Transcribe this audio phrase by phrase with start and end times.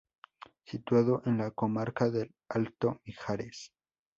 [0.65, 3.71] Situado en la comarca del Alto Mijares.